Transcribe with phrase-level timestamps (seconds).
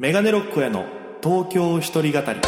[0.00, 0.86] メガネロックへの
[1.22, 2.40] 東京一人語り。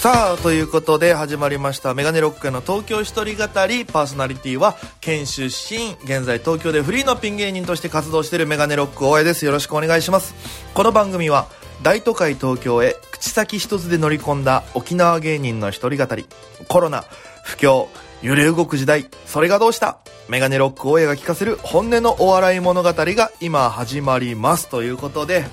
[0.00, 3.84] さあということで始まりましたメガネロックへの東京一人語り。
[3.84, 9.44] パーソナリティは県出身現在東京でフリーのピン芸人として活動しているメガネロック大江です。
[9.44, 10.34] よろしくお願いします。
[10.72, 11.48] この番組は
[11.84, 16.24] 大都会東京へ口先一つで乗り込んだ沖縄芸人の一人語り。
[16.66, 17.04] コロナ
[17.44, 17.88] 不況
[18.22, 19.06] 揺れ動く時代。
[19.26, 19.98] それがどうした？
[20.30, 24.70] メガネロック大江が聞かせる本音のお笑い物語が今始まります。
[24.70, 25.44] ということで、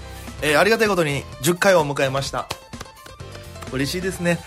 [0.41, 2.47] えーありがたいことに10回を迎えました。
[3.73, 4.39] 嬉しいですね。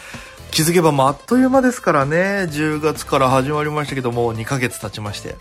[0.54, 2.46] 気づけばもうあっという間ですからね。
[2.48, 5.34] 10月から始まりましたけどもう2ヶ月経ちまして。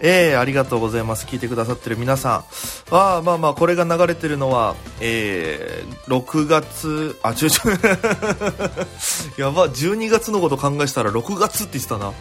[0.00, 1.24] ええありがとうございます。
[1.24, 2.44] 聞いてくださってる皆さ
[2.90, 7.70] んああまあまあこれが流れてるのはえー、6月あちょちょ
[9.40, 12.12] やば12月のこと考えしたら6月って言ってたな。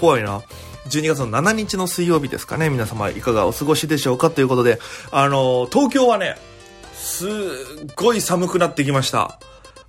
[0.00, 0.40] 怖いな。
[0.88, 2.70] 12月の7日の水曜日ですかね。
[2.70, 4.30] 皆様いかがお過ごしでしょうか？
[4.30, 4.80] ということで
[5.10, 6.38] あの東京はね
[6.94, 7.30] すっ
[7.94, 9.38] ごい寒くなってきました。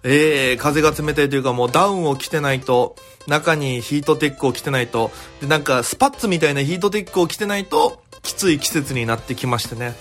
[0.04, 2.96] えー、風が冷たいというかもうダウンを着てないと、
[3.28, 9.96] 中にヒートテックを着てないと、で、なんかスパッツみたいなヒートテックを着てないと、きつい季節になってきましてね。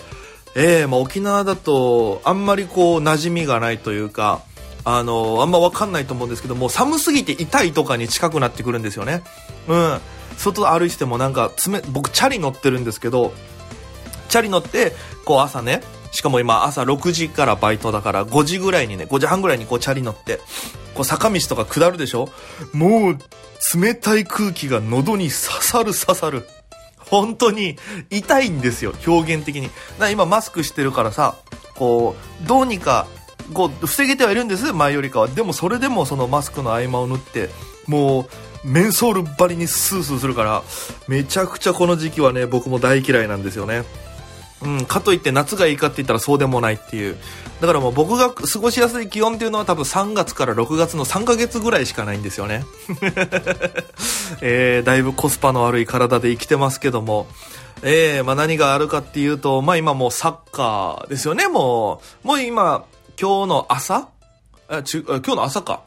[0.55, 4.41] えー、まあ沖縄だと、あんまりこう、馴染みがないというか、
[4.85, 9.23] あのあんまわかんないと思うんですけども、寒すぎて痛いとかに近くなってくるんですよね。
[9.67, 9.99] うん。
[10.37, 13.33] 外歩いててもなんか、つめ、僕チャリ乗ってるんですけど、
[14.27, 14.93] チャリ乗って、
[15.25, 15.81] こう朝ね、
[16.13, 20.37] しかも今朝6時からバイトだから5時ぐらいにね、5時半ぐらいにこうチャリ乗って、
[20.95, 22.29] こう坂道とか下るでしょ？
[22.71, 23.17] もう
[23.75, 26.47] 冷たい空気が喉に刺さる刺さる。
[26.99, 27.77] 本当に
[28.09, 29.69] 痛いんですよ、表現的に。
[29.99, 31.35] だ今マスクしてるからさ、
[31.75, 33.07] こう、どうにか、
[33.53, 35.27] こう、防げてはいるんです、前よりかは。
[35.27, 37.49] でもそれでもそのマスクの合間を縫って、
[37.85, 40.63] もう、メンソール張りにスースーするから、
[41.07, 43.83] めちゃくちゃこの時期はね、僕も大嫌いなんですよね。
[44.63, 47.17] うん、かといって夏がいいかって言ったらそうでもないっていう。
[47.61, 52.65] だからもう僕が過ごしやすい気温っていうのは多分3月から6月の3ヶ月ぐらいしかないんですよね。
[54.41, 57.27] えー、だいぶコスパの悪い体で生きてますけども。
[57.85, 62.27] えー、まあ何があるかっていうと、まあ今もうサッカーですよね、もう。
[62.27, 62.85] もう今、
[63.19, 64.07] 今日の朝
[64.69, 65.81] あち今日の朝か。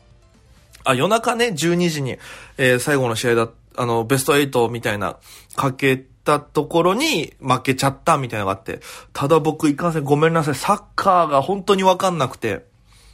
[0.84, 2.18] あ、夜中ね、12時に、
[2.58, 5.16] えー最後の試合だ、あの、ベスト8みたいな、
[5.56, 8.80] かけてたところに負けちゃったみたいなのがあって、
[9.12, 12.66] ただ僕いかんせんごめんなさい、サッカーが本当にわかんなくて、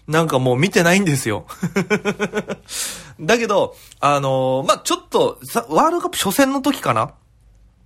[0.09, 1.47] なんかもう見てないんですよ。
[3.21, 7.12] だけど、あのーまあ、ちょっと、ワールドカップ初戦の時かな？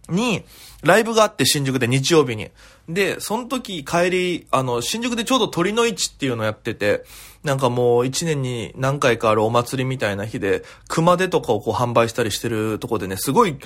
[0.09, 0.44] に、
[0.82, 2.50] ライブがあって新宿で日曜日に。
[2.88, 7.04] で、その時帰り、あの、新宿でちょうど鳥の市っていうのやってて、
[7.43, 13.56] なんかもう一年に何回かあるお祭りみたいな日で、熊手とかをこう販売したりしてるとこでね、すごい、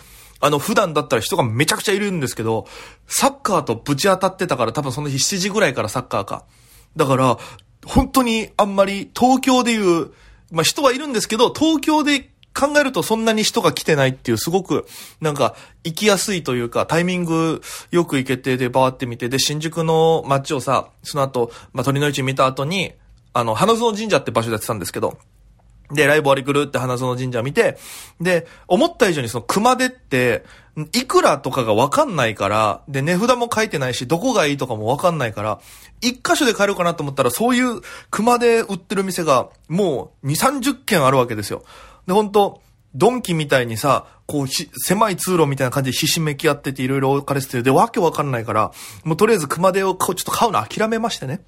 [0.40, 2.66] あの、普段だったら人がめちゃくちゃいるんですけど、
[3.06, 6.44] サッカーとぶち当たってたから多分その日7時ぐらいからサッカーか。
[6.96, 7.38] だから、
[7.86, 10.12] 本当にあんまり東京でいう、
[10.50, 14.86] まあ人はいるんですけど、東京で考えるとそんなに人が来てないっていう、すごく、
[15.20, 22.92] なんか、行きやすいというか、タイミングよく行けて、で、バーって見て、で、新宿の街をさ、その後、まあ、鳥の市見た後に、
[23.32, 25.18] あの、花園神社って場所でやってたんですけど、
[25.92, 27.78] で、ライブ終わり来るって花園神社見て、
[28.20, 30.44] で、思った以上にその熊手って、
[30.92, 35.60] いくらとかがわかんないから、で、値札も書いてないし、どこがいいとかもわかんないから、
[36.00, 37.80] 一箇所で買えるかなと思ったら、そういう
[38.10, 41.64] 熊手売ってる店が、もう、2、30軒あるわけですよ。
[42.06, 42.60] で、本当
[42.94, 48.72] ドンキみたいにさ、こう、狭い通路みたいな感じでひしめき合ってていろいろ置かれてて、で、わけわかんないから、
[49.04, 51.40] もうとりあえず熊手をこうちょっと買うの諦めましてね。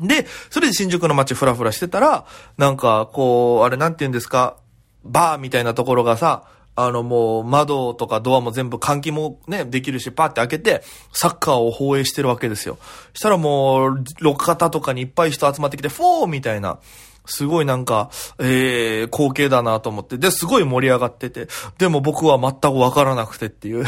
[0.00, 2.24] で、それで新宿の街フラフラしてたら、
[2.56, 4.56] なんか、こう、あれなんて言うんですか、
[5.04, 6.44] バーみたいなところがさ、
[6.76, 12.78] あのもう窓とかドアも全部換気もね、できるし、パーって開けて、サッカーを放映してるわけですよ。
[13.12, 16.78] したらもう、路肩とかにいっぱい人集まってきて、フォーみたいな、
[17.26, 21.48] すごいなんか、えー、光景だなと思って、で、すごい盛り上がってて、
[21.78, 23.84] でも僕は全くわからなくてっていう。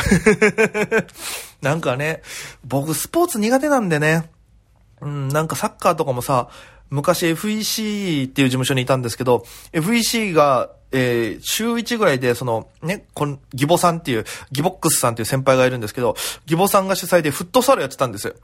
[1.63, 2.23] なんかね、
[2.65, 4.31] 僕スポーツ苦手なんでね、
[5.03, 6.49] うん、なんかサッカーとかもさ、
[6.91, 16.15] 昔 FEC っていう事務所にいたんですけど、FEC が、えー、週1ぐらいで、その、ね、この、ギボさんっていう、ギボックスさんっていう先輩がいるんですけど、
[16.47, 18.35] ギボさんが主催でフットサルやってたんですよ。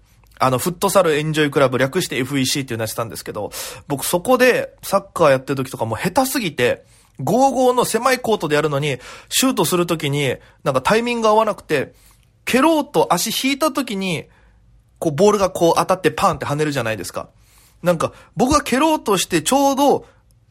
[0.41, 3.53] あの、フットサルエンジョイクラブ略して FEC っていうのやってたんですけど、
[3.87, 6.85] 僕そこでサッカーやってる時とかも下手すぎて、
[7.21, 11.93] 55の狭いコートでやるのに、シュートするときに、なんかタイミング合わなくて、
[12.45, 14.27] 蹴ろうと足引いたときに、
[14.99, 17.29] こう、ボールがこう当たってパンって跳ねるじゃないですか。
[17.83, 20.07] なんか、僕が蹴ろうとしてちょうど、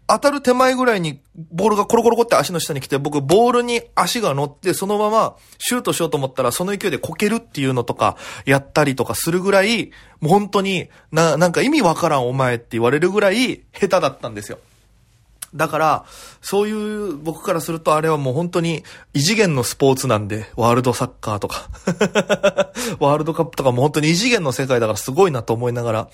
[0.10, 1.20] 当たる手前ぐらいに
[1.52, 8.16] ボールがコロコロコって足の下に来て、僕ボールに足が乗ってそのままシュートしようと思ったらその勢いでこけるっていうのとか
[8.46, 9.92] やったりとかするぐらい、
[10.22, 14.60] もう本当にな、なんか意味わからんお前って言われるぐらい下手だったんですよ。
[15.56, 16.06] だから、
[16.42, 18.84] そういう僕からするとあれはもう本当に
[19.14, 21.70] 異次元のスポーツなんで、ワールドサッカーとか、
[23.00, 26.10] ワールドカップとかも本当に異次元の世界だからすごいなと思いながら、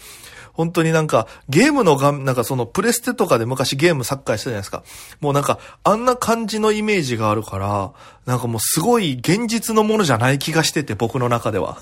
[0.53, 4.83] 本当になんか、ゲームのが、なんかそのプレステとかで昔ゲームサッカーしてたじゃないですか。
[5.19, 7.91] もうなんか、あんな感じのイメージがあるから、
[8.25, 11.79] なんかもうすごい現実のものじゃない気がしてて、僕の中では。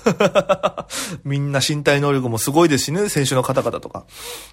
[1.22, 4.04] みんな身体能力もすごいですしね、選手の方々とか。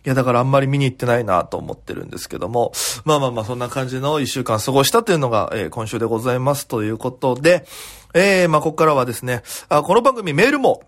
[0.06, 2.74] いや、だからあんまり見に行ってないなと思ってるんですけども、
[3.06, 7.66] まあまあまあ、そんな感じの一週間過ごしたというのが、えー今週でございますということで、
[8.14, 10.84] えー、まあここからはですね、あこの番組メールも、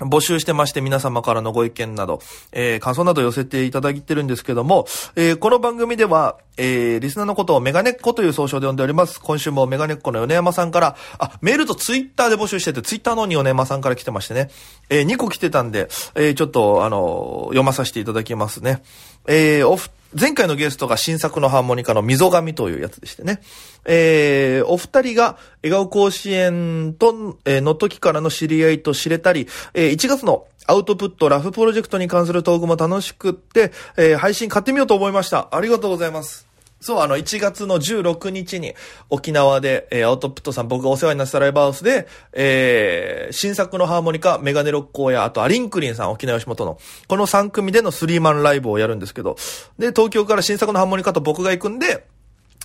[0.00, 2.20] 募集してまして皆様からのご意見など、
[2.52, 9.20] えー、感想など寄せていただいてるんですけども、えー、この番組では、えー、リスナーのことをメガネっ子という総称で呼んでおります。
[9.20, 14.50] 今週もメガネっ子の米山さんから、あ、メールとツイッターで募集してて、ツイッターのに米山さんから来てましてね、
[14.90, 18.82] えー、2個来てたんで、えー、ちょっと、あの読まさせていただきますね。
[19.26, 23.40] えー、オフ、前回のゲストが新作のハーモニカの溝上というやつでしてね。
[23.84, 35.48] えー、お二人が笑顔甲子園と、えの時からの知り合いと知れたり、えー1月のアウトプットラフプロジェクトに関するトークも楽しくって、えー配信買ってみようと思いました。
[35.52, 36.45] ありがとうございます。
[36.80, 38.74] そう、あの、1月の16日に
[39.08, 46.78] 沖縄で、えーアウトプットさん僕がお世話になったライブハウスで、えー新作のハーモニカ、メガネロッコーや、あとアリンクリンさん、沖縄吉本の、
[47.08, 49.36] この3組でのスリーマンライブをやるんですけど、
[49.78, 52.06] で、東京から新作のハーモニカと僕が行くんで、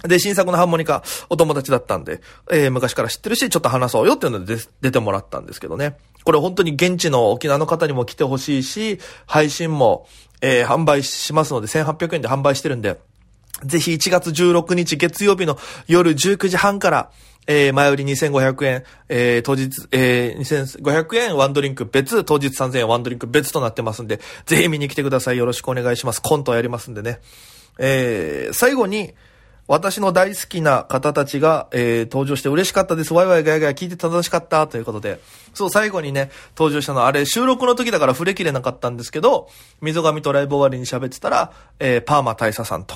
[0.04, 2.22] で、新作のハーモニカ、お友達だったんで、
[2.52, 5.96] えー昔から知ってるし、ちょっと話そうよっていうので出出てもらったんですけどね。
[6.24, 10.08] これ本当に現地の沖縄の方にも来てほしいし、配信も、
[10.42, 13.00] えー販売しますので、1800円で販売してるんで、
[13.66, 17.12] ぜひ1月16日月曜日の夜19時半から、
[17.48, 25.38] えー前売り2500円、えー当日、えー2500円ワンドリンク別、当日3000円ワンドリンク別となってますんで、ぜひ見に来てください。
[25.38, 26.22] よろしくお願いします。
[26.22, 27.20] コントやりますんでね。
[27.80, 29.14] えー最後に、
[29.68, 33.14] 私の大好きな方たちが、えー登場して嬉しかったです。
[33.14, 35.20] ワイワイガヤガヤ聞いて楽しかったということで。
[35.54, 39.50] そう、最後にね、登場したのは、あれ、収録の時だから触れきれなかったんですけど、
[39.82, 42.96] 溝上とライブ終わりに喋ってたら、えーパーマ大佐さんと、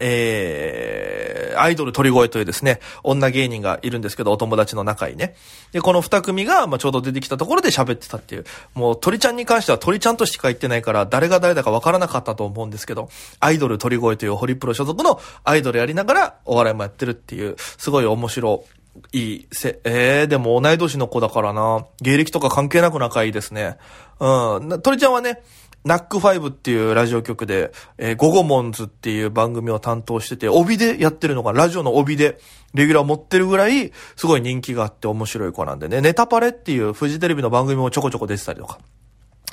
[0.00, 5.34] えー、アイドル鳥越というですね、女芸人がいるんですけど、お友達の中にね。
[5.72, 8.44] で、この二組が、まあ、ちょうど出てきたところで喋ってたっていう。
[8.74, 18.64] もう、鳥ちゃんに関しては鳥ちゃんとしか言ってないから、誰が誰だかわからなかったと思うんですけど、アイドル鳥越というホリプロ所属のアイドルやりながら、お笑いもやってるっていう、すごい面白
[19.12, 21.86] いいせ、えー、でも同い年の子だからな。
[22.00, 23.76] 芸歴とか関係なく仲いいですね。
[24.18, 24.82] うん。
[24.82, 25.42] 鳥ちゃんはね、
[25.84, 32.38] ナックファイブっていうラジオ局で、えー、ゴゴモンズっていう番組を担当してて、帯でやってるのが、ラジオの帯で、
[32.74, 38.78] レギュラー持ってるぐらい、すごい人気があって面白い子なんでね、ネタパレっていうフジテレビの番組もちょこちょこ出てたりとか。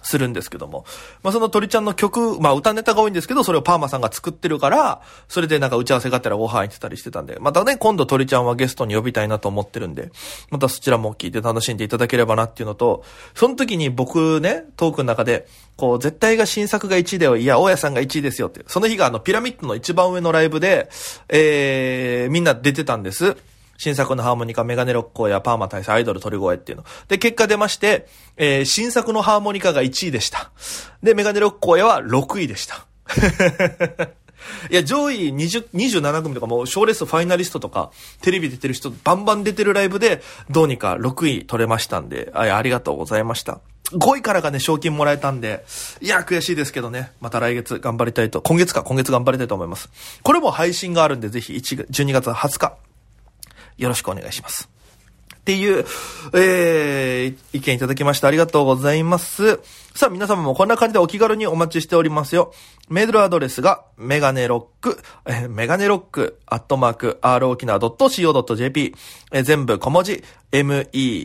[0.07, 0.85] するんですけども。
[1.21, 10.11] まあ、その鳥ちゃんの曲、まあ、歌ネタが多いんですけど、それをパーマさんが作ってるから、それでなんか打ち合わせがあったらご飯行ってたりしてたんで、またね、今度鳥ちゃんはゲストに呼びたいなと思ってるんで、
[10.49, 13.03] またそちらも聞いて楽しんでいただければなっていうのと、
[13.35, 17.37] その時に僕ね、トークの中で、こう、絶対が新作が1位だよ。
[17.37, 18.63] いや、大家さんが1位ですよって。
[18.67, 20.89] その日があの、ピラミッドの一番上のライブで、
[21.29, 23.37] えー、みんな出てたんです。
[23.77, 26.85] 新作のハーモニカ、メガネロッコーやパーマ大佐、アイドル鳥越っていうの。
[27.07, 30.51] で、結果出まして、えー、新作のハーモニカが1位でした。
[31.01, 32.85] で、メガネロッコーやは6位でした。
[34.69, 37.91] いや、上位20 27組とかもう、賞レースファイナリストとか、
[38.21, 43.59] テレビ出てる人、バンバン出てるライブで、どうにか6位取れましたんで、あありがとうございました。
[43.93, 45.63] 5位からがね、賞金もらえたんで、
[46.01, 49.89] いや、悔しいですけどね、また来月頑張りたいと、今月か、今月頑張りたいと思います。
[50.23, 52.77] これも配信があるんで、ぜひ1、12月20日、
[53.77, 54.69] よろしくお願いします。
[55.35, 55.85] っていう、
[56.33, 59.61] えー、意見いただきましてありがとうございます。
[59.95, 62.51] さあ、皆様もこんな感じでお気軽にお待ちしておりますよ。
[62.89, 68.93] メールアドレスが、メガネロック、えーメガネロック、アットマーク、r 沖縄 .co.jp、
[69.31, 71.15] えー全部小文字、m-e-g-a-n-e、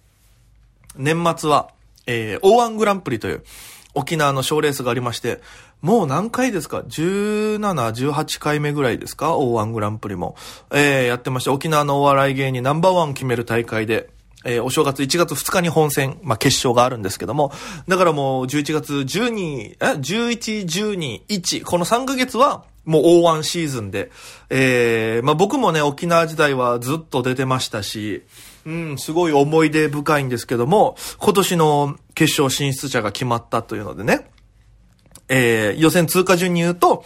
[0.95, 1.69] 年末は、
[2.05, 3.43] えー、O1 グランプリという、
[3.93, 5.41] 沖縄の賞レースがありまして、
[5.81, 10.35] もう何回ですか ?17、18回目ぐらいですか ?O1 グランプリも。
[10.71, 14.09] えー、やってまして、沖縄のお笑い芸人ナンバーワン決める大会で、
[14.45, 17.51] えー、お正月1月2日に本戦、まあ、決勝があるんですけども、
[17.87, 24.11] だからもう11月12、え ?11、12、1、この3ヶ月は、もう O1 シーズンで、
[24.49, 28.23] えー、まあ、僕もね、沖縄時代はずっと出てましたし、
[28.65, 34.29] うん、すごい思い出深いんですけども、今年の決勝進出者が決まったというのでね、
[35.29, 37.03] えー、予選通過順に言うと、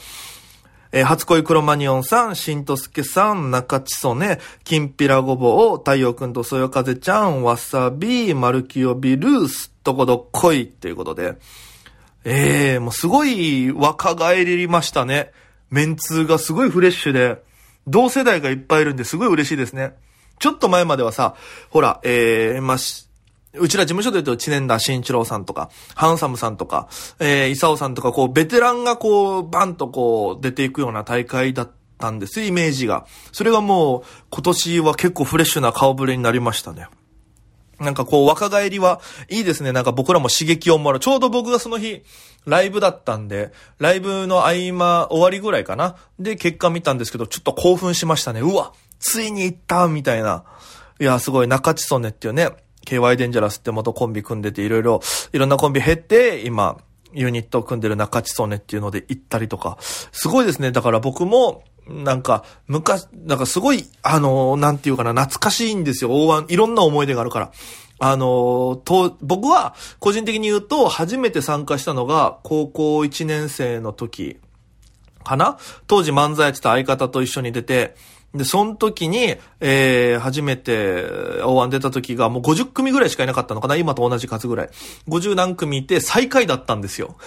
[0.92, 11.36] えー、初恋クロマニオンさん、しんとすけさん、中地曽根、きんぴらごぼう、太陽くんとそよ風ちゃん、わさび、マルキオビル、すっとこどっこいっていうことで、
[12.24, 15.32] ええー、もうすごい若返りましたね。
[15.70, 17.42] メンツがすごいフレッシュで、
[17.88, 19.94] 同世代がいっぱいいるんですごい嬉しいですね。
[20.40, 21.36] ちょっと前まではさ、
[21.70, 22.78] ほら、ええー、まあ、
[23.60, 26.88] うちら事務所で言うと、知念田慎一郎さんとか、ハンサムさんとか、
[27.20, 33.06] えー、イサオさんとか、こう、ベテランがこう、バンとこう、出ていくような大会だったんですイメージが。
[33.32, 36.88] それがもう、今年は結構フレッシュな顔ぶれになりましたね。
[37.80, 39.72] なんかこう、若返りはいいですね。
[39.72, 41.00] なんか僕らも刺激をもらう。
[41.00, 42.04] ちょうど僕がその日、
[42.46, 45.96] ライブだったんで、ライブの合間終わりぐらいかな。
[46.18, 48.42] で、結果見たんですけど、ちょっと興奮しましたね。
[48.42, 50.44] うわついに行ったみたいな。
[51.00, 52.50] いや、すごい、中地曽根っていうね、
[52.88, 55.02] KY デンジャラスって元コンビ組んでて、いろいろ、
[55.34, 56.78] いろんなコンビ減って、今、
[57.14, 60.72] ユニットを組んでる中地曽根っていうので行ったりとか、すごいですね。
[60.72, 66.12] だから僕も、なんか、昔、なんかすごい、あの、なんていうかな、懐かしいんですよ。
[66.12, 67.52] 大湾、いろんな思い出があるから。
[68.00, 74.38] あの、と、僕は、個人的に言うと、初めて参加したのが、高校1年生の時、
[75.24, 77.96] かな当時漫才やってた相方と一緒に出て、
[78.38, 81.04] で、その時に、えー、初めて、
[81.44, 84.70] 大湾出た時がもう50組ぐらいしかいなかったのかな今と同じ数ぐらい。
[85.08, 87.18] 50何組いて最下位だったんですよ。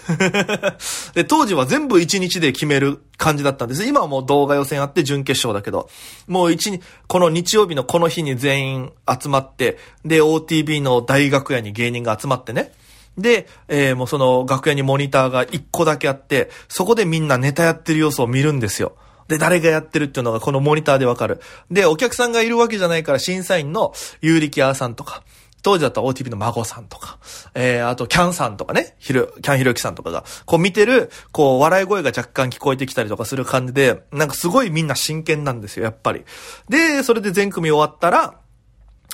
[1.14, 3.84] で、当時は全部1日で決める感じだったんです。
[3.84, 5.88] 今はもう動画予選あって準決勝だけど、
[6.26, 12.72] もう一日、この日曜日のこの日に全員集まって、で、OTB の大学屋に芸人が集まってね。
[13.18, 18.92] で、えー、もうその楽屋にモニターが1個だけあって、そこでみんなネタやってる様子を見るんですよ。
[19.30, 21.40] で、誰がやってるっていうのがこのモニターでわかる。
[21.70, 25.22] で、お客さんがいるわけじゃないから審査員の有力屋さんとか、
[25.62, 27.18] 当時だったら OTP の孫さんとか、
[27.54, 36.25] えー、あとキャンさんとかね、ひる、キャンひろゆきさんとかが、こう見てる、こう笑い声が若干聞こえてきたりとかする感じで、なんかすごいみんな真剣なんですよ、やっぱり。
[36.68, 38.34] で、それで全組終わったら、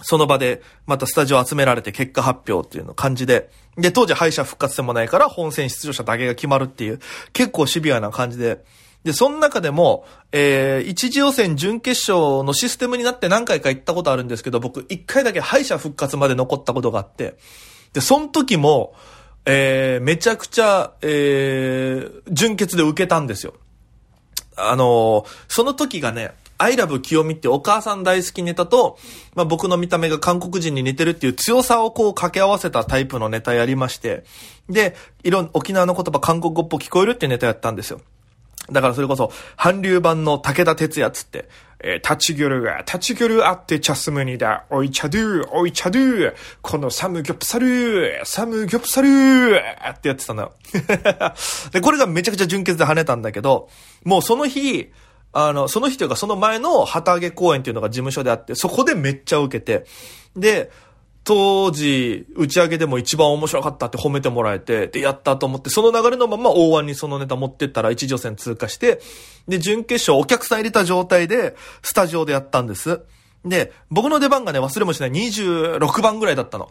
[0.02, 7.00] その場でまたスタジオ集められて結果発表っていうの感じで、で、当時敗者復活戦もないから本戦出場者だけが決まるっていう、
[7.32, 8.64] 結構シビアな感じで、
[9.06, 17.36] で、その中でも、えー、一次予選準決勝のシステムになって何回か行ったことあるんですけど、僕一回だけ敗者復活まで残ったことがあって、
[17.92, 18.96] で、その時も、
[19.44, 23.54] えー、めちゃくちゃ、えー、準決で受けたんですよ。
[24.56, 28.98] あのー、その時がね、アイラブ清美ってお母さん大好きネタと、
[29.36, 34.24] まあ、僕の見た目が韓国人に似てるっていう強さをこう掛け合わせたタイプのネタやりまして、
[34.68, 38.00] で、いろん、沖縄の言葉韓国語っぽ聞こえるってネタやったんですよ。
[38.70, 41.48] だからそれこそ、韓流版の武田鉄矢つって、
[41.80, 50.52] えー、タチギョルが、タチギョルあってチャスムニだ、おいチャドゥ、おいチャドゥ、このサムギョプサルー、サムギョプサルーってやってたのよ。
[51.72, 53.68] で、これがめちゃくちゃ純潔で跳ねたんだけど、
[54.04, 54.90] もうその日、
[55.32, 59.84] あの、その日というかその前の旗揚げ公演っていうのが事務所であって、そこでめっちゃ受けて、
[60.34, 60.70] で、
[61.26, 69.00] 当時、打ち上げでも一番面白かったって褒めてもらえて、で、やったと思って、その流れのまま大湾にそのネタ持ってったら一女戦通過して、
[69.48, 73.00] で、準決勝お客さん入れた状態で、スタジオでやったんです。
[73.44, 76.70] で、僕の出番がね、忘れもしない26番ぐらいだったの。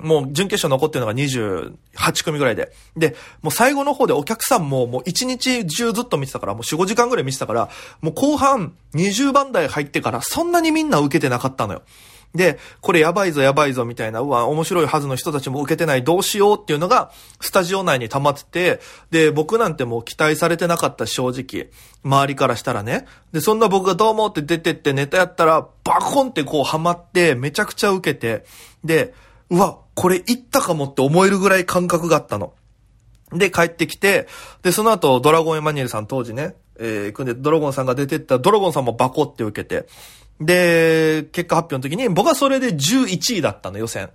[0.00, 2.72] もう準決勝残ってるのが28組ぐらいで。
[2.96, 7.68] で、もう最後の方でお客さんももう1日中ずっと見てたから、もう4、5時間ぐらい見てたから、
[8.00, 11.82] もう後半20番台入ってからそんなにみんな受けてなかったのよ。
[12.34, 18.80] で、これやばいぞやばいぞみたいな、うわ、面白いはずの人たちも受けてない、どうしようっていうのが、スタジオ内に溜まってて、
[19.10, 21.70] で、僕なんてもう期待されてなかった正直、
[22.04, 23.06] 周りからしたらね。
[23.32, 28.44] で、そんな僕がどうもって出てってネタやったら、バコンってこうハマって、めちゃくちゃ受けて、
[28.84, 29.14] で、
[29.50, 32.52] うわ、これ行ったかもって思えるぐらい感覚があったの。
[33.32, 34.28] で、帰ってきて、
[34.62, 39.88] で、その後、ドラゴンエマニュエルさん当時ね、えー、組んで、ドラゴンさんが出てったドラゴンさんもバコって受けて、
[40.40, 44.10] で、結果発表の時に、僕はそれで11位だったの、予選。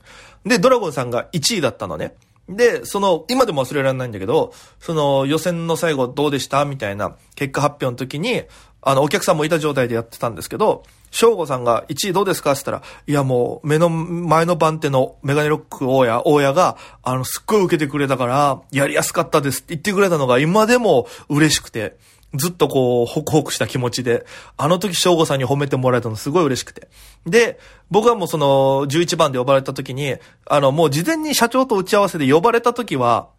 [0.45, 2.13] で、ドラゴンさんが1位だったのね。
[2.49, 6.65] で、その、今でも忘れられないんだけど、その予選の最後どうでした？
[6.65, 8.43] みたいな結果発表の時に、
[8.81, 12.51] あの、お客さんもいた状態でやってたんですけど、翔吾さんが1位どうですか？
[12.53, 21.97] って言ったら、いやもう、目の前の番手のメガネロック大家、大家が、あの、すっごい受けてくれたから、やりやすかったですって言ってくれたのが今でも嬉しくて、
[22.33, 24.25] ずっとこう、ホクホクした気持ちで、
[24.57, 26.87] あの時翔吾さんに褒めてもらえたのすごい嬉しくて。
[27.25, 27.59] で、
[27.89, 33.29] 僕はもうその、11番で呼ばれた時に、あの、もう事前に社長と打ち合わせで呼ばれた時は、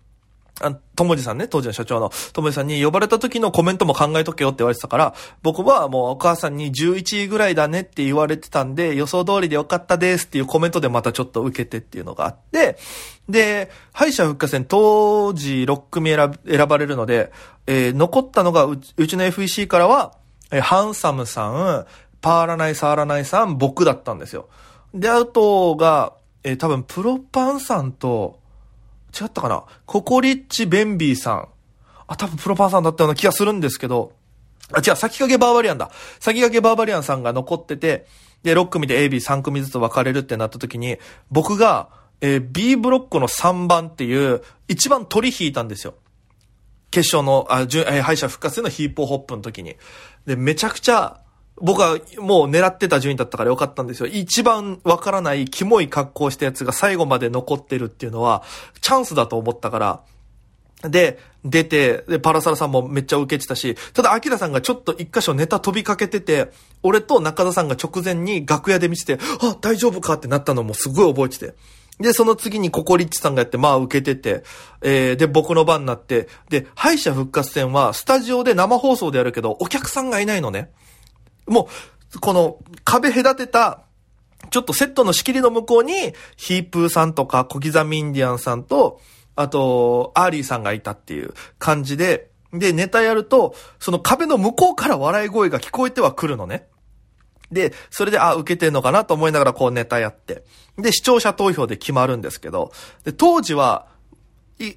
[0.61, 12.76] あ、ともじさんね、当時の社長の、ともじさんに呼ばれた時のコメントも考えとけよって言われてたから、僕はもうお母さんに11位ぐらいだねって言われてたんで、予想通りでよかったですっていうコメントでまたちょっと受けてっていうのがあって、
[13.28, 17.32] で、敗者復活戦当時6組選ばれるので、
[17.66, 20.16] えー、残ったのがうちうちの FEC からは、
[20.50, 21.87] えー、ハンサムさん、
[22.21, 24.49] パーラナイ、サーラナイさん、僕だったんですよ。
[24.94, 28.42] で、あとが、えー、多分プロパンさんと、
[29.19, 29.64] 違ったかな？
[29.87, 31.49] ココリッチ・ベンビーさん。
[32.07, 34.12] あ、多分プロパンさんだったような気がするんですけど、
[34.73, 35.90] あ、違う、先駆けバーバリアンだ。
[36.19, 38.07] 先駆けバーバリアンさんが残ってて、
[38.42, 40.99] で、6組で A、B3 組ずつ分かれるってなった時に、
[41.31, 41.90] 僕が、
[42.21, 45.95] えー、B ブロックの3番っていう、一番取り引いたんですよ。
[46.90, 49.76] 決勝の、あ、じゅえー、敗者復活でのヒープホップの時に。
[50.26, 51.21] で、めちゃくちゃ、
[51.61, 54.06] 僕はもう狙ってた順位だったからよかったんですよ。
[54.06, 58.42] 一番わからないキモい格好したやつが最後まで残ってるっていうのは、
[58.80, 60.00] チャンスだと思ったから、
[60.88, 66.50] で、出て、で、パラサラさんもめっちゃ受けてたし、ただ、アキラさんがちょっと一箇所ネタ飛びかけてて、
[66.82, 71.54] 俺と中田さんが直前に楽屋で見せて、あ、大丈夫かってなったのもすごい覚えてて。
[72.00, 74.44] で、その次にココリッチさんがやって、まあ受けてて、
[74.80, 80.71] えー、で、僕の番になって、で、敗者復活戦はスタジオで生放送でやるけど、お客さんがいないのね。
[81.47, 81.69] も
[82.15, 83.83] う、この壁隔てた、
[84.50, 89.00] ちょっとセットの仕切りの向こうに、ヒープーさんとか、小刻みインディアンさんと、
[89.35, 96.67] あと、アーリーさんがいたっていう感じで、で、ネタやると、その壁の向こうから笑い声が聞こえてはくるのね。
[97.50, 100.45] で、それで、あ、受けてんのかなと思いながらこうネタやって。
[100.76, 102.73] で、視聴者投票で決まるんですけど、
[103.05, 103.87] で、当時は、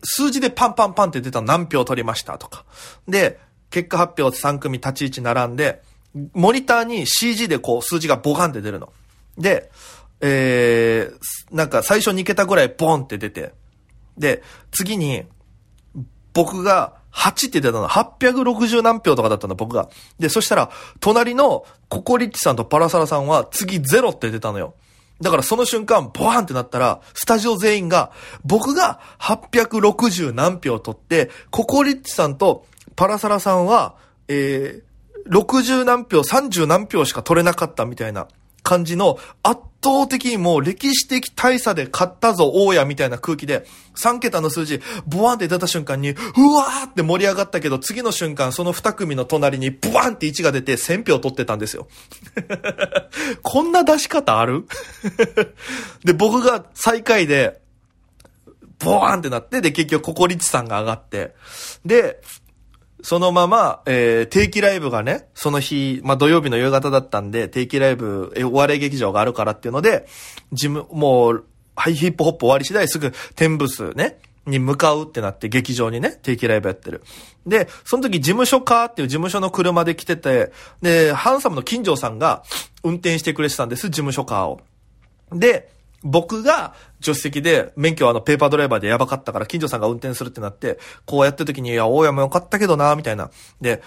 [0.03, 2.65] 数字でパンパンパンって出た何票取りましたとか。
[3.07, 5.81] で、結果発表3組立ち位置並んで、
[6.33, 8.91] モニターに CG でこう数字がボカンって出るの。
[9.37, 9.69] で、
[10.21, 13.53] えー、なんか最初2桁ぐらいボンって出て、
[14.17, 15.23] で、次に、
[16.33, 17.87] 僕が8って出たの。
[17.87, 19.89] 860何票とかだったんだ、僕が。
[20.19, 24.75] で、そしたら、隣のココリッチさんとパラサラさんは次0って出たのよ。
[25.21, 28.11] だからその瞬間、ボワンってなったら、スタジオ全員が、
[28.43, 33.95] 僕が860何票取って、ココリッチさんとパラサラさんは、
[34.27, 34.84] えー、
[35.29, 38.27] 60何票、30何票しか取れなかったみたいな
[38.63, 46.15] 感じの圧倒的にもう歴史的大差で勝ったぞ、大家みたいな空気で、3桁の数字、ボワンって出た瞬間に、う
[46.55, 51.87] わーって盛り上がったけど、次の瞬間、その2組の隣に、ボワンって1が出て1000票取ってたんですよ。
[53.43, 54.65] こんな出し方ある？
[56.03, 57.61] で、僕が最下位で、
[58.79, 61.35] ボワンってなって、で、結局、ココリッチさんが上がって、
[61.85, 62.19] で、
[63.05, 70.07] そのまま、えー、定期ライブがね、その日、まあ、土曜日の夕方だったんで、定期ライブ、え、お笑い劇場があるからっていうので、
[70.51, 77.03] 事務、もう、ハイヒップホップ終わり次第すぐ、天ブスね、に向かうってなって、劇場にね、定期ライブやってる。
[77.45, 82.41] で、その時事務所カーっていう事務所の車で来てて、で、ハンサムの金城さんが
[82.81, 84.61] 運転してくれてたんです、事務所カーを。
[85.31, 85.74] で、
[86.05, 93.31] 僕が助手席で、免許はあのペーパードライバーでやばかったから、近所さんが運転するってなって、こうやってる時に、いや、大家もよかったけどな、みたいな。
[93.59, 93.81] で、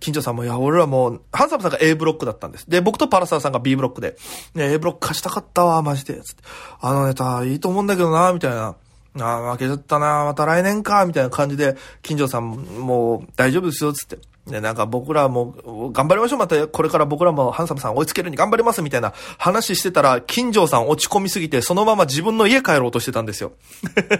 [0.00, 2.68] 近所さんも、いや、俺らもう、ハンサムさんが A ブロックだったんです。
[2.68, 4.16] で、僕とパラサーさんが B ブロックで、
[4.54, 6.20] ね、A ブロック貸したかったわ、マジで。
[6.20, 6.42] つって、
[6.80, 8.74] あのネタ、いいと思うんだけどな、みたいな。
[9.20, 14.18] ああ、負けちゃったな、また来年か、みたいな感じで、近所さんも、大丈夫ですよ、つって。
[14.46, 15.54] で、なんか僕らも
[15.92, 16.38] 頑張りましょう。
[16.40, 23.52] またこれから僕らもハンサムさん追いつけるに頑張りますみたいな話してたら、金城さん落ち込みすぎて、そのまま自分の家帰ろうとしてたんですよ。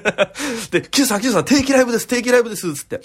[0.70, 3.00] で、金城さん、金城さん、定期ライブです、定期ライブです、つって。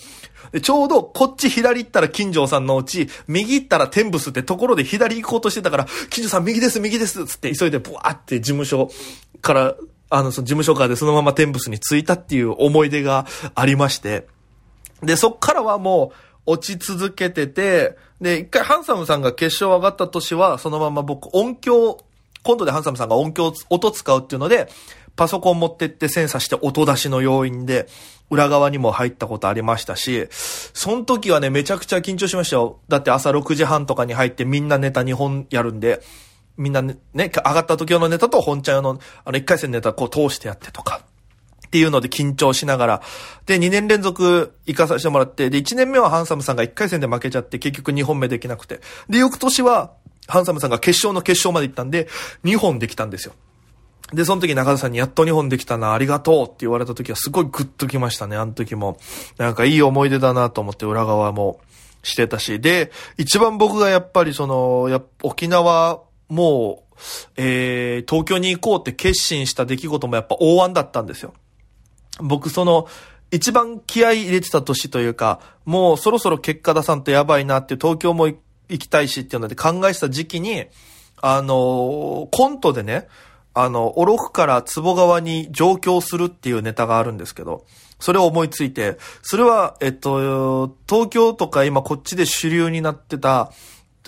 [0.51, 8.91] で、ちょうどこっち左行ったら金城さんのうち、右行ったら天ブスってところで左行こうとしてたから、金城さん右です、右です、つって急いでブワーって事務所
[9.41, 9.75] から
[10.09, 13.25] あの、その事務所からでそのまま天ブスに着いたっていう思い出が
[13.55, 14.27] ありまして。
[15.03, 21.99] で、そっからはもう、落ち続けてて、で、一回ハンサムさんが決勝上がった年は、そのまま僕音響、
[22.41, 24.69] 今度でハンサムさんが音響、音使うっていうので、
[25.17, 27.87] パソコン持ってってセンサして音出しの要因で、
[28.29, 32.79] 裏側にも入ったことありましたし、その時はね、めちゃくちゃ緊張しましたよ。
[32.87, 36.01] だって朝6時半とかに入ってみんなネタ2本やるんで、
[36.57, 40.96] みんなね、ね上がった時用のネタと本ちゃん用の、あの、1回戦ネタこう通してやってとか。
[41.67, 43.01] っていうので緊張しながら。
[43.45, 48.79] で、2年連続行かさせてもらって、で、1年目はハンサムさんが1回戦で負けちゃって、結局2本目できなくて。
[49.09, 49.91] で、翌年は、
[50.27, 52.07] ハンサムさんが決勝の決勝まで行ったんで、
[52.43, 53.33] 2本できたんですよ。
[54.13, 58.97] で、その時中田さんにやっと2本できたな、ありがとうって言われた時はすごいグッときましたね、あの時も。
[59.37, 61.59] なんかいい思い出だなと思って裏側も
[62.03, 62.59] してたし。
[62.61, 66.95] で、一番僕がやっぱりその、や沖縄もう、
[67.35, 71.33] えー、東京に行こうって決心した出来事もやっぱ大腕だったんですよ。
[72.19, 72.87] 僕その、
[73.31, 78.37] 一番気合入れてた年というか、もうそろそろ結果出さんとやばいなって東京も行
[78.69, 80.65] きたいしっていうので考えてた時期に、
[81.19, 83.07] あのコントでね、
[83.53, 87.65] あの、オロフから壺川に上京するっていうネタがあるんですけど、
[87.99, 93.51] それを思いついて、それは、えっと、東京とか今こっちで主流になってた、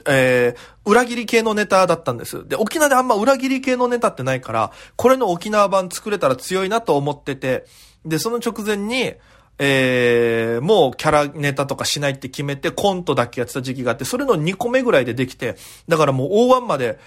[0.07, 2.47] えー、裏切り系のネタだったんです。
[2.47, 7.65] で、沖縄であんま裏切り系のネタってないから、これの沖縄版作れたら強いなと思ってて、
[8.05, 9.13] で、その直前に、
[9.61, 15.55] えー、もうキャラネタとかしないって決めてコントだけやってた時期があって、それの2個目ぐらいでできて、
[15.87, 16.97] だからもう大ワンまで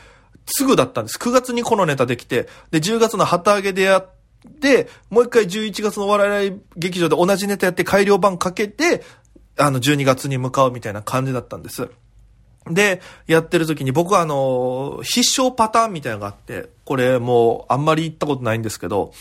[0.46, 1.18] すぐだったんです。
[1.18, 4.10] 9月にこのネタできて、で、10月の旗揚げでやっ
[4.60, 9.02] て、もう一回11月の笑い劇場で同じネタやって改良版かけて、
[9.56, 11.88] あの、12月に向かうみたいな感じだったんです。
[12.70, 19.12] で、やってる時に僕はあの、必勝パターンみたいなのがあって、これもうあんまり言ったことないんですけど、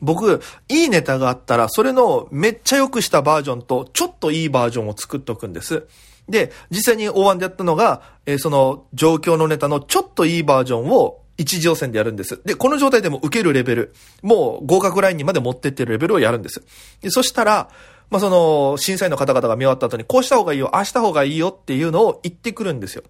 [0.00, 5.86] 僕、いいネタがあったら、それのめっちゃ良くしたバージョンと、ちょっといいバージョンを作っておくんです。
[6.28, 12.40] で、実際に大腕でやったのが、えー、その状況のネタのちょっといいバージョンを一次予選でやるんです。
[12.44, 16.62] で、この状態でも受けるレベル、もう合格ラインにまで持ってってるレベルをやるんです。
[17.00, 17.70] で、そしたら、
[18.10, 23.04] まあ、その、審査員の方々が見終わった後に、こうした方がいいよ、ああした方がいいよっていうのを言ってくるんですよ。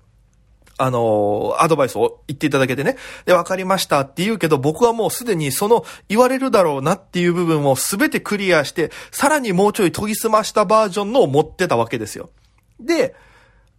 [0.83, 2.97] あの、アドバイスを言っていただけてね。
[3.27, 12.31] で、わかりましたって言うけど、僕はもうすでにその言われるだろうなっていう部分を全てクリアして、さらにもうちょい研ぎ澄ましたバージョンのを持ってたわけですよ。
[12.81, 13.15] で、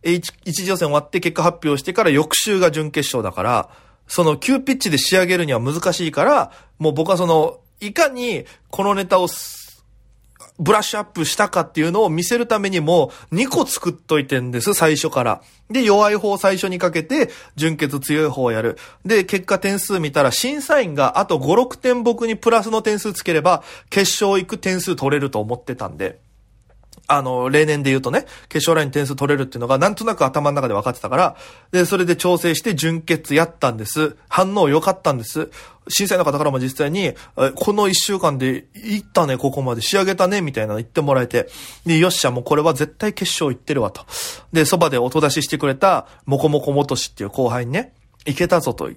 [0.03, 3.69] 一次予選終わって結果発表してから翌週が準決勝だから、
[4.05, 9.27] その急ピッチで仕上げるには難しいから、もう僕はその、いかにこのネタを
[10.61, 15.41] ブラッシュアップしたかっていうのを見せるためにも2個作っといてんです、最初から。
[15.71, 18.77] で、弱い方最初にかけて、純血強い方をやる。
[19.03, 26.19] で、結果点数見たら、審査員があと5、6点僕にプラスの点数つければ、決勝行く点数取れると思ってたんで。
[27.11, 31.35] あの、例年で言うとね、決勝ライン点数取れるっていうのがなんとなく頭の中で分かってたから、
[31.71, 34.15] で、それで調整して準決やったんです。
[34.29, 35.49] 反応良かったんです。
[35.89, 37.13] 審査員の方からも実際に、
[37.55, 41.49] この一週間で行ったね、ここまで仕上げたね、みたいなの言ってもらえて、
[41.85, 44.05] で、よっしゃ、もうこれは絶対決勝行ってるわと。
[44.53, 47.93] で、そばで音出ししてくれた、もこもこもとしっていう後輩にね、
[48.25, 48.89] 行けたぞと、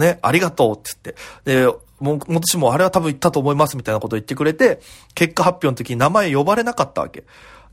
[0.00, 1.14] ね、ありがとうって
[1.44, 4.80] 言って、で、もう、私もあれは多分言ったと思いますみたいなことを言ってくれて、
[5.14, 7.24] 結果発表の時に名前呼ばれなかったわけ。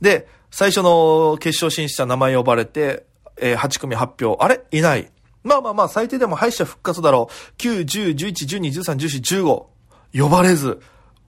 [0.01, 3.05] で、最初の決勝進出者名前呼ばれて、
[3.37, 4.43] えー、8組発表。
[4.43, 4.61] あれ？
[4.71, 5.11] いない。
[5.43, 7.61] まあまあまあ、最低でも敗者復活だろう。
[7.61, 10.23] 9、10、11、12、13、14、15。
[10.23, 10.79] 呼ばれず、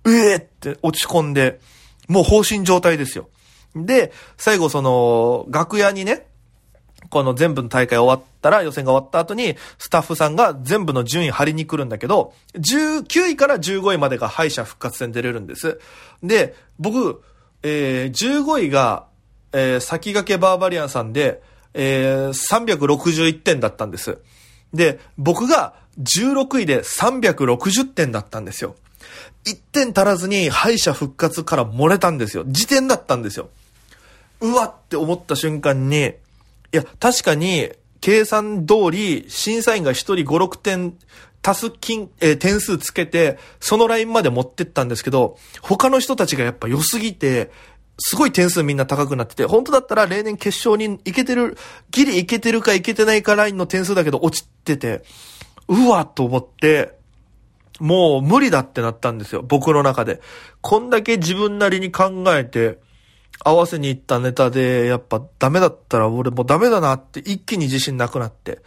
[0.04, 1.60] うえーって落ち込んで、
[2.08, 3.30] もう放心状態ですよ。
[3.76, 6.28] で、最後その、楽屋にね、
[7.10, 15.80] この全部の大会終わったら、予選が終わった後に、スタッフさんが全部の順位張りに来るんだけど、19位から15位までが敗者復活戦出れるんです。
[16.22, 17.22] で、僕、
[17.64, 19.06] えー、15位が、
[19.52, 21.42] えー、先駆けバーバリアンさんで、
[21.74, 24.18] えー、361点だったんです。
[24.74, 28.76] で、僕が16位で360点だったんですよ。
[29.46, 32.44] 1点足らずに敗者復活から漏れたんですよ。
[32.48, 33.50] 時点だったんですよ。
[34.42, 36.14] うわって思った瞬間に、
[36.74, 40.98] いや、確かに、計算通り、審査員が1人5、6点
[41.46, 47.52] 足す金、えー、点数つけて、そのラインまで持ってったんですけど、他の人たちがやっぱ良すぎて、
[48.00, 51.58] すごい点数みんな高くなってて、本当だったら例年決勝に行けてる、
[51.92, 55.04] ギリ行けてるか行けてないかラインの点数だけど落ちてて、
[55.68, 56.98] うわと思って、
[57.80, 60.22] もう無理だってなったんですよ、僕の中で。
[60.62, 62.80] こんだけ自分なりに考えて、
[63.44, 68.60] 合わせに行ったネタで、やっぱダメだったら俺もうダメだなって一気に自信なくなって。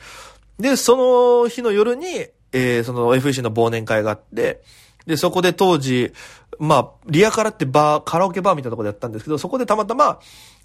[0.59, 2.07] で、その日の夜に、
[2.53, 4.63] えー、その FEC の忘年会があって、
[5.07, 6.13] で、そこで当時、
[6.59, 10.21] まあ、リアカラってバー、カラオケバーみたいなところでやったんですけど、そこでたまたま、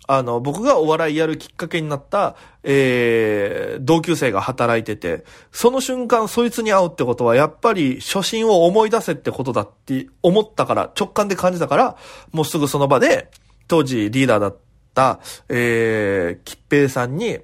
[0.07, 11.97] あの、僕がお笑いやるきっかけになった、えー、同級生が働いてて、その瞬間そいつに会うってことは、やっぱり初心を思い出せってことだって思ったから、直感で感じたから、
[12.31, 13.29] もうすぐその場で、
[13.71, 14.57] 当時リーダーだっ
[14.93, 17.39] た、えー、吉平さんに、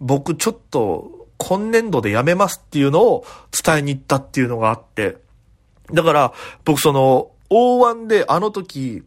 [0.00, 5.18] 僕ちょっと、今年度で辞めますっていうのを伝えに行ったっていうのがあって、
[5.92, 6.32] だから、
[6.64, 9.02] 僕その、O1 であの時、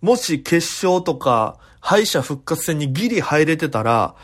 [0.00, 4.16] もし決勝とか、敗者復活戦にギリ入れてたら、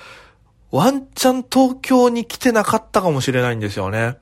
[0.72, 4.16] ワンチャン東京に来てなかったかもしれないんですよね。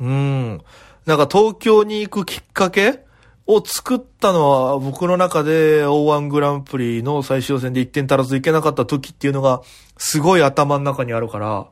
[0.00, 0.60] うん。
[1.06, 3.06] なんか東京に行くきっかけ
[3.48, 9.62] を作ったのは僕の中で O1 グランプリの最終戦で1点足らずいけなかった時っていうのが
[9.96, 11.66] すごい頭の中にあるから、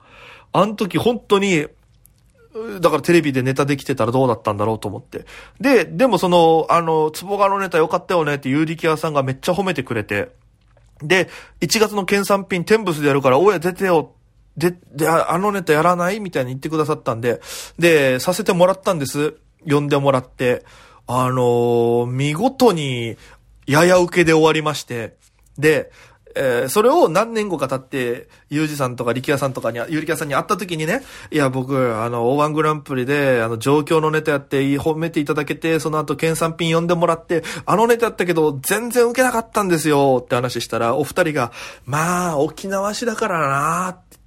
[0.52, 1.66] あの時本当に、
[2.80, 5.26] だからテレビでネタできてたらどうだったんだろうと思って。
[5.60, 10.30] で、でもその、あの、ツボガのネタ良かったよねって有力屋さんがめっちゃ褒めてくれて、
[11.02, 11.28] で、
[11.60, 14.12] 1月の県産品テンブスでやるから、おや出てよ。
[14.56, 16.20] で、で、あのネタやらない？
[16.20, 17.42] みたいに言ってくださったんで、
[17.78, 19.34] で、させてもらったんです。
[19.68, 20.64] 呼んでもらって。
[21.06, 23.16] あのー、見事に、
[23.66, 25.16] やや受けで終わりまして。
[25.58, 25.90] で、
[26.36, 41.52] えー、それを何年後か経って、ゆうじさんとか力也さんとかに、ゆりきやさんに会った時にね、いや、僕、あの、大ングランプリで、あの、状況のネタやって、褒めていただけて、その後、県産品呼んでもらって、あのネタやったけど、全然受けなかったんですよ、って話したら、お二人が、
[41.86, 44.18] まあ、沖縄市だからなって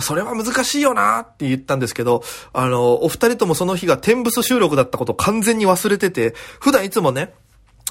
[0.00, 7.34] それは難しいよなって言ったんですけど、あの、お二人ともその日が天物収録だったことを完全に忘れてて、普段いつもね、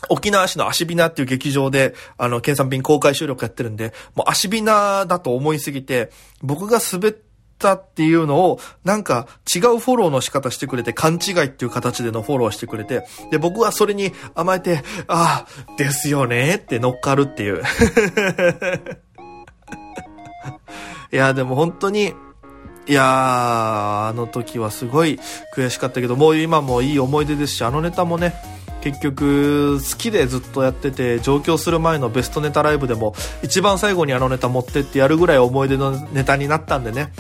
[0.10, 6.12] 沖縄市の足ビナっていう劇場で、あの、県産品公開収録やってるんで、もう足ビナだと思いすぎて、
[6.42, 7.16] 僕が滑っ
[7.60, 17.62] たっていうのを、なんか違うフォローの仕方してくれて、勘違いっていう形でのフォローしてくれて、で、僕はそれに甘えて、ああ、ですよねって乗っかるっていう。
[21.12, 22.14] いや、でも本当に、
[22.88, 25.20] いやー、あの時はすごい
[25.56, 28.34] 悔しかったけど、もう今もいい思い出ですし、あのネタもね、
[28.82, 37.14] 結局好きでずっとやってて上京する前のベストネタライブでも一番最後にあのネタ持ってってやるぐらい思い出のネタになったんでね。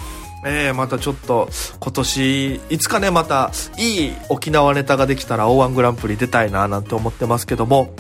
[0.44, 1.50] えー、またちょっと
[1.80, 7.94] 今年いつかねまたいい沖縄ネタができたら O1 グランプリ出たいななんて思ってますけども。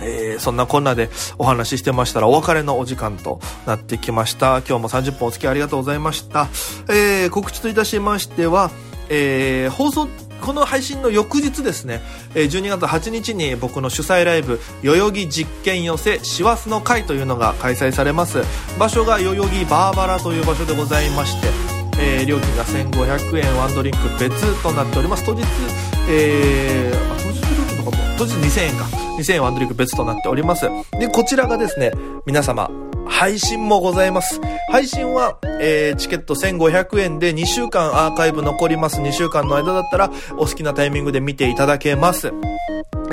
[0.00, 4.58] えー、そんなこんなでお話ししてましたらお別れのお時間となってきました。
[4.58, 6.48] 今日も30分お付き合いありがとうございました。
[6.88, 8.70] えー、告知といたしましては、
[9.08, 10.08] えー、放送
[10.40, 12.00] この配信の翌日ですね、
[12.34, 18.42] 12月8日に僕の主催ライブ、代々木実験寄せ師走の会というのが開催されます。
[18.78, 21.48] 場所が代々木バーバラという場所でございまして、
[21.98, 25.24] えー、料金が1500円ワンドリンク別となっております。
[25.24, 25.42] 当日、
[26.08, 29.05] えー、当日料金とかも、当日2000円か。
[29.16, 30.68] 2000円ワンドリンク別となっております。
[30.98, 31.92] で、こちらがですね、
[32.26, 32.70] 皆様、
[33.08, 34.40] 配信もございます。
[34.70, 39.00] 配信は、えー、チケット1500円で2週間アーカイブ残ります。
[39.00, 42.32] 2週間の間だったらお好きなタイミングで見ていただけます。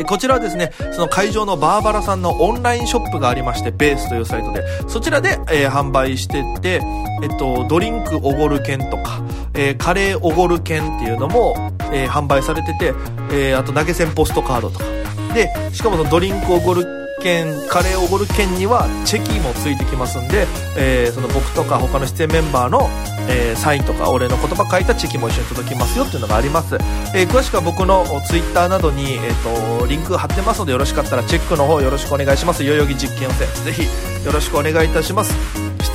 [0.07, 6.81] こちらはですね、その会場のバーバラさんのオンラインショップがありまして、ベースというサイトで、そちらで、えー、販売してて、
[7.21, 9.21] えっと、ドリンクおごる券とか、
[9.53, 11.55] えー、カレーおごる券っていうのも、
[11.91, 12.93] えー、販売されてて、
[13.31, 15.02] えあと投げ銭ポストカードとか。
[15.33, 20.45] で、しかもそのドリンクおごる券カレーおごる券にはチェキもついてきますんで、
[20.77, 22.89] えー、その僕とか他の出演メンバーの、
[23.29, 26.75] えー、サインとか俺の言葉書いたチェキも一緒に届きますよっていうのがあります、
[27.15, 32.63] えー、詳しくは僕のツイッターなどに、えーと、リンク貼ってますのでよろしかったらチェックの方よろしくお願いします。
[32.65, 33.83] 代々木実験をせぜひ
[34.25, 35.33] よろしくお願いいたします。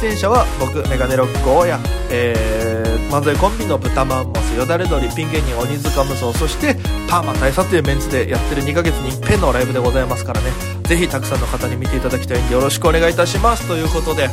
[0.01, 1.79] 出演者は僕メガネロック大家、
[2.11, 2.78] えー、
[3.11, 6.75] 漫才コンビの豚マンモスよだれ鶏ピン芸人鬼塚無双そして
[7.09, 10.51] パーマ大佐というメンツでやってる2ヶ月に一遍のライブでございますからね。
[10.85, 13.67] ぜひたくさんの方に見ていただきたいんでよろしくお願いいたします。
[13.69, 14.29] ということで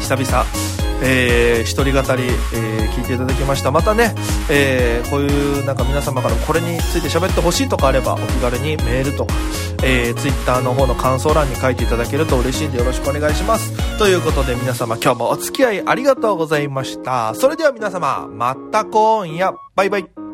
[0.00, 0.71] 久々
[1.02, 3.70] えー、一人語り、えー、聞いていただきました。
[3.70, 4.14] またね、
[4.48, 9.34] えー、こういうなんか皆様からこれについて喋ってほしいとかあれば、お気軽にメールとか、
[9.82, 13.98] えー、ツイッターの方の感想欄に書いていただけると嬉しいんでよろしくお願いします。
[13.98, 17.34] ということで皆様今日もお付き合いありがとうございました。
[17.34, 20.31] それでは皆様、また今夜、バイバイ。